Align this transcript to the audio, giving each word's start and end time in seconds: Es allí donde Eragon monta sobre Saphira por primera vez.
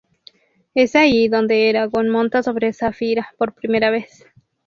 Es 0.73 0.95
allí 0.95 1.27
donde 1.27 1.69
Eragon 1.69 2.09
monta 2.09 2.41
sobre 2.41 2.73
Saphira 2.73 3.35
por 3.37 3.53
primera 3.53 3.91
vez. 3.91 4.25